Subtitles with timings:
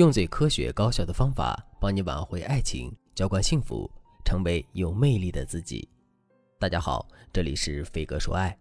[0.00, 3.86] 用最科学高效的方法帮你挽回爱情，浇灌幸福，
[4.24, 5.86] 成为有魅力的自己。
[6.58, 8.58] 大家好，这里是飞哥说爱。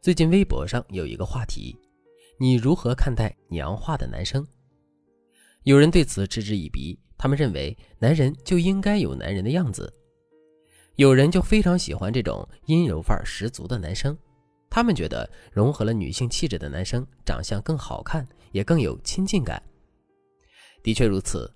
[0.00, 1.78] 最近微博上有一个话题：
[2.40, 4.46] 你如何看待娘化的男生？
[5.64, 9.92] 有人对此嗤之以鼻，他们认为男人就应该有男人的样子；
[10.94, 14.16] 有人就非常喜欢这种阴柔范儿十足的男生。
[14.70, 19.62] 他们觉得融合了女性气质的男生长相更好看，也更有亲近感。
[20.82, 21.52] 的确如此，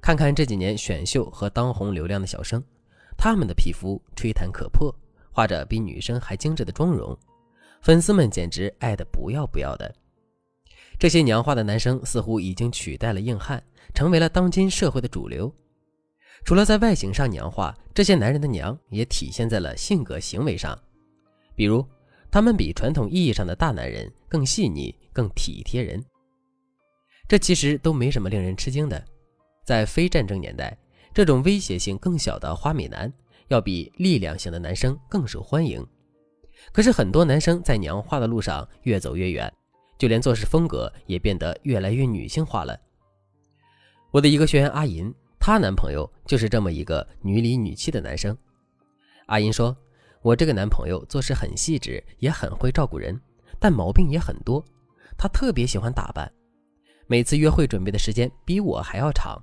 [0.00, 2.62] 看看这几年选秀和当红流量的小生，
[3.16, 4.94] 他们的皮肤吹弹可破，
[5.32, 7.16] 画着比女生还精致的妆容，
[7.82, 9.94] 粉丝们简直爱的不要不要的。
[10.98, 13.62] 这些娘化的男生似乎已经取代了硬汉，
[13.94, 15.52] 成为了当今社会的主流。
[16.44, 20.78] 除了在外形上娘化，这些男人的娘也体现在了性格行为上，
[21.54, 21.86] 比如。
[22.28, 26.04] 他们比传统意义上的大男人更细腻、更体贴人。
[27.28, 29.04] 这其实都没什么令人吃惊的。
[29.64, 30.76] 在非战争年代，
[31.12, 33.12] 这种威胁性更小的花美男，
[33.48, 35.84] 要比力量型的男生更受欢迎。
[36.72, 39.52] 可是很多男生在娘化的路上越走越远，
[39.98, 42.78] 就连做事风格也变得越来越女性化了。
[44.10, 48.36] 我的一个学员阿银，她男朋友就是这么一个女里女气的男生。
[49.26, 49.76] 阿银说。
[50.22, 53.20] 我这个男朋友做事很细致，也很会照顾人，
[53.60, 54.64] 但毛病也很多。
[55.16, 56.32] 他特别喜欢打扮，
[57.06, 59.40] 每次约会准备的时间比我还要长。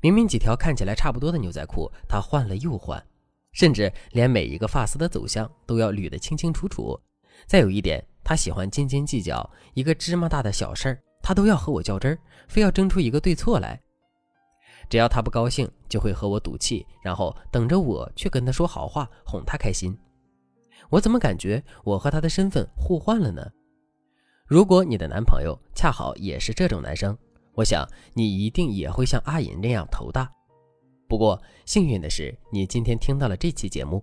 [0.00, 3.04] 明明几条看起来差不多的牛仔裤，他换了又换，
[3.52, 6.98] 甚至连每一个发丝的走向都要捋得清清楚楚。
[7.46, 13.80] 再有一点，他喜欢斤斤计较，一个芝麻大的小事儿，他都要和我较真儿，非要争出一个对错来。
[14.88, 19.96] 只要他不高兴，就会和我赌气，然后等着我去跟他说好话，哄他开心。
[20.90, 23.44] 我怎么感觉我和他的身份互换了呢？
[24.48, 27.14] 如果你的男朋友恰好也是这种男生，
[27.52, 30.26] 我想你一定也会像阿银那样头大。
[31.06, 34.02] 不过幸运的是，你今天听到了这期节目，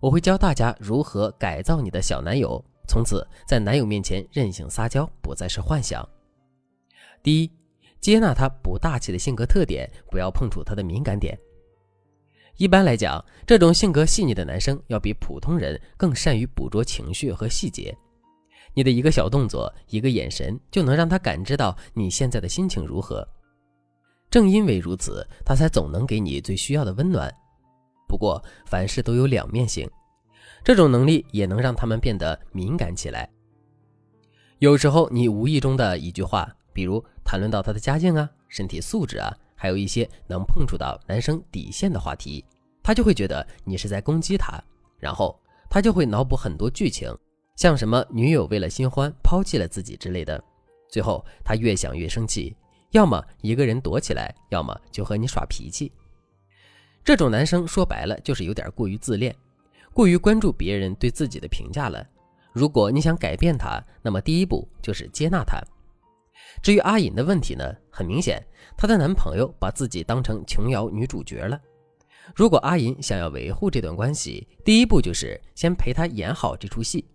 [0.00, 6.08] 我会教大家如何改造你的小男友，从此在男友面前任性撒娇不再是幻想。
[7.22, 7.50] 第一，
[8.00, 11.38] 接纳他不大气的性格特点，不要碰触他的敏感点。
[12.56, 17.94] 一般来讲，这种性格细腻的男生要比普通人更善于捕捉情绪和细节。
[18.74, 23.26] 你的一个小动作、一个眼神，就能让他感知到你现在的心情如何。
[24.30, 27.32] 正因为如此，他才总能给你最需要的温暖。
[28.08, 29.88] 不过，凡事都有两面性，
[30.64, 33.28] 这种能力也能让他们变得敏感起来。
[34.58, 39.32] 有时候，你无意中的一句话，比如谈论到他的家境啊、身体素质啊。
[39.54, 42.44] 还有一些能碰触到男生底线的话题，
[42.82, 44.60] 他就会觉得你是在攻击他，
[44.98, 45.40] 然后
[45.70, 47.16] 他就会脑补很多剧情，
[47.62, 50.42] 像什么女友为了新欢抛弃了自己之类的。
[50.88, 52.56] 最后他越想越生气，
[52.90, 55.92] 要么一个人躲起来，要么就和你耍脾气。
[57.04, 59.32] 这种男生说白了就是有点过于自恋，
[59.92, 62.04] 过于关注别人对自己的评价了。
[62.52, 65.62] 如果你想改变他，那么第一步就是接纳他。
[66.64, 68.44] 至于阿隐的问题呢，很明显，
[68.76, 71.60] 她的男朋友把自己当成琼瑶女主角了。
[72.34, 77.06] 如果阿银想要维护这段关系，第一步就是先陪她演好这出戏。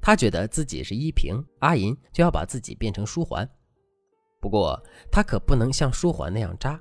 [0.00, 3.48] 他觉得自己是依萍，阿银就要把自己变成书桓。
[4.40, 6.80] 不过他可不能像书桓那样渣。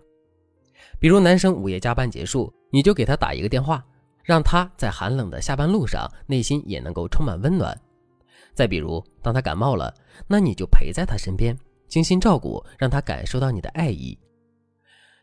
[0.99, 3.83] 比如男生午夜加班结束，你就给他打一个电话，
[4.23, 7.79] 让他在寒冷的下班路上内心也能够充满温暖。
[8.53, 9.93] 再比如，当他感冒了，
[10.27, 11.57] 那你就陪在他身边。
[11.87, 14.17] 精心照顾，让他感受到你的爱意。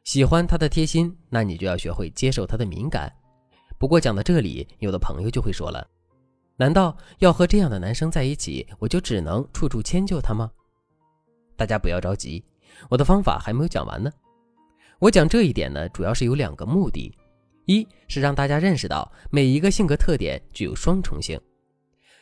[0.04, 3.12] 喜欢他的贴心，那你就要学会接受他的敏感。
[3.78, 5.86] 不过讲到这里，有的朋友就会说了
[6.56, 10.50] ：“难道要和这样的男生在一起，我就只能处处迁就他吗？”
[11.56, 12.44] 大家不要着急，
[12.88, 14.10] 我的方法还没有讲完呢。
[14.98, 17.12] 我讲这一点呢，主要是有两个目的：
[17.66, 21.40] 一是让大家认识到每一个性格特点具有双重性。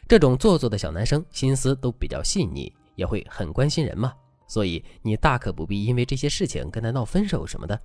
[0.09, 4.13] 这种做作的小男生心思都比较细腻，也会很关心人嘛。
[4.49, 7.81] 所以你大可不必因为这些事情跟他闹分手什么的。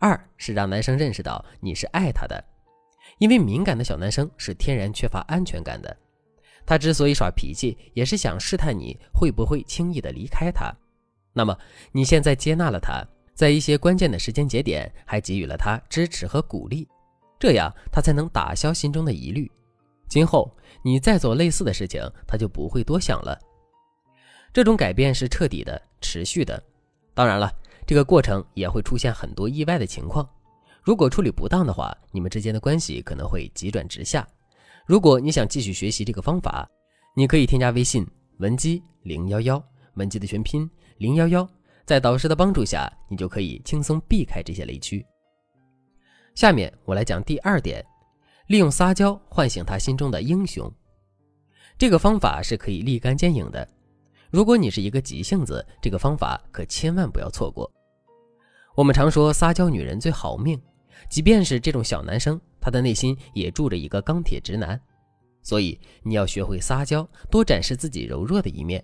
[0.00, 2.42] 二是让男生认识到你是爱他的，
[3.18, 5.96] 因为敏感的小男生是天然缺乏安全感的，
[6.64, 10.72] 他之所以耍脾气，也是想试探你会不会轻易的离开他。
[11.32, 11.56] 那么
[11.92, 13.04] 你现在接纳了他，
[13.34, 16.88] 在一些关键的时间节点还给予了他支持和鼓励，
[17.38, 19.50] 这样他才能打消心中的疑虑。
[20.08, 20.50] 今后
[20.82, 23.38] 你再做类似的事情，他就不会多想了。
[24.52, 26.60] 这种改变是彻底的、持续的。
[27.14, 27.52] 当然了，
[27.86, 30.28] 这个过程也会出现很多意外的情况。
[30.82, 34.26] 如果处理不当的话，你们之间的关系可能会急转直下。
[34.86, 36.68] 如果你想继续学习这个方法，
[37.14, 38.06] 你可以添加微信
[38.38, 39.62] 文姬零幺幺，
[39.94, 40.68] 文姬的全拼
[40.98, 41.48] 零幺幺，
[41.84, 45.04] 在导师的帮助下，你就可以轻松避开这些雷区。
[46.34, 47.84] 下面我来讲第二点，
[48.46, 50.72] 利用撒娇唤醒他心中的英雄。
[51.76, 53.68] 这个方法是可以立竿见影的。
[54.30, 57.70] 如果你是一个急性子，这个方法可千万不要错过。
[58.76, 60.60] 我们常说撒娇女人最好命，
[61.08, 64.80] 即便是这种小男生，他的内心也住着一个钢铁直男。
[65.42, 68.82] 所以你要学会撒娇，多展示自己柔弱的一面，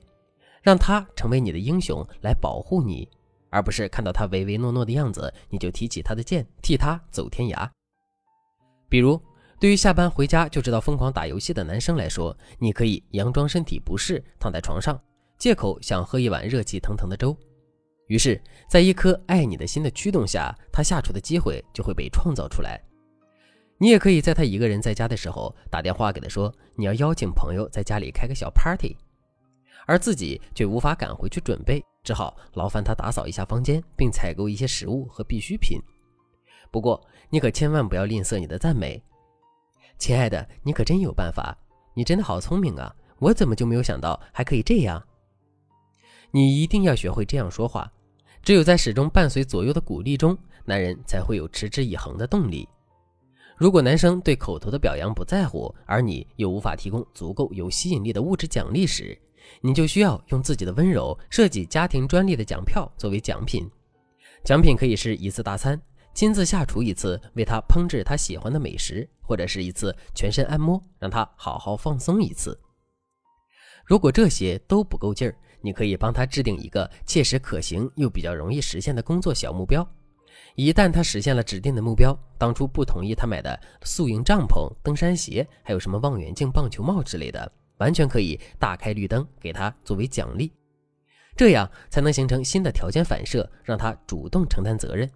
[0.62, 3.08] 让他成为你的英雄来保护你。
[3.48, 7.66] 而不是看到他唯唯诺诺的样子，你就提起他的剑，替他走天涯。
[8.88, 9.18] 比如，
[9.60, 15.00] 对于下班回家就知道疯狂打游戏的男生来说，你可以佯装身体不适，躺在床上，
[15.38, 17.34] 借口想喝一碗热气腾腾的粥。
[18.08, 22.80] 于是，在一颗爱你的心的驱动下，他下厨的机会就会被创造出来。
[23.78, 28.96] 你也可以在他一个人在家的时候打电话给他说，你要邀请朋友在家里开个小 party，
[29.86, 31.84] 而自己却无法赶回去准备。
[32.04, 35.80] 只好劳烦他打扫一下房间，并采购一些食物和必需品。
[36.70, 39.02] 不过，你可千万不要吝啬你的赞美，
[39.98, 41.58] 亲爱的，你可真有办法，
[41.94, 42.94] 你真的好聪明啊！
[43.18, 45.02] 我怎么就没有想到还可以这样？
[46.30, 47.90] 你一定要学会这样说话，
[48.46, 52.68] 只有在始终伴随左右的鼓励中，男人才会有持之以恒的动力。
[53.56, 59.20] 如果男生对口头的表扬不在乎，而你又无法提供足够有吸引力的物质奖励时，
[59.60, 63.68] 你就需要用自己的温柔设计家庭专利的奖票作为奖品，
[64.44, 65.82] 奖品可以是一次大餐，
[66.14, 72.56] 亲自下厨一次为他烹制他喜欢的美食，或者是一次全身按摩，让他好好放松一次。
[73.84, 79.84] 如果这些都不够劲儿，你可以帮他制定一个切实可行又比较容易实现的工作小目标。
[80.54, 87.50] 一旦他实现了指定的目标，当初不同意他买的宿营帐篷、登山鞋，还有什么望远镜、棒球帽之类的。
[87.78, 90.50] 完全可以大开绿灯，给他作为奖励，
[91.36, 95.10] 这样才能形成新的条件反射，让他主动承担责任。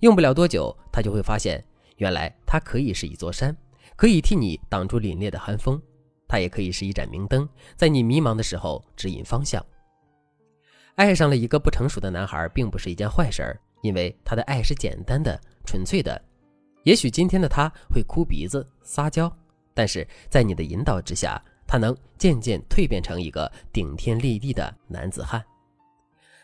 [0.00, 1.62] 用不了多久，他就会发现，
[1.98, 3.54] 原来他可以是一座山，
[3.94, 5.78] 可以替你挡住凛冽的寒风；
[6.30, 9.60] 他也可以是一盏明灯，在你迷茫的时候指引方向。
[10.94, 16.22] 爱上了一个不成熟的男孩，并不是一件坏事儿，因为他的爱是简单的、纯粹的。
[16.84, 19.30] 也许今天的他会哭鼻子、撒娇，
[19.74, 21.42] 但是在你的引导之下。
[21.72, 25.40] 他能渐渐蜕变成一个顶天立地的男子汉。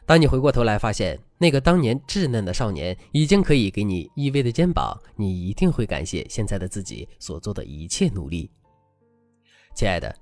[0.04, 8.48] 当你回过头来发现那个当年稚嫩的少年已经可以给你依偎的肩膀，你一定会感谢现在的自己所做的一切努力。
[9.76, 10.12] 亲爱的，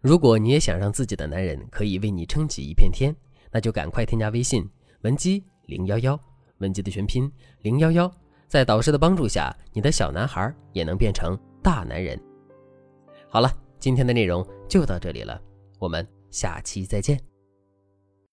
[0.00, 3.12] 如果你也想让自己的男人可以为你撑起一片天，
[3.50, 4.64] 那就赶快添加微信
[5.00, 6.20] 文姬零幺幺，
[6.58, 7.28] 文姬的全拼
[7.62, 8.08] 零幺幺，
[8.46, 12.16] 在导师的帮助下，你的小男孩也能变成大男人。
[13.28, 13.50] 好了。
[13.80, 15.40] 今天的内容就到这里了，
[15.78, 17.27] 我们下期再见。